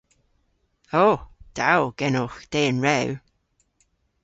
[1.01, 1.05] O!
[1.55, 3.09] Da o genowgh dehen rew.